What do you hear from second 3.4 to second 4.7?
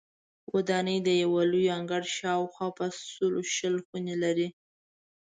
شل خونې لري.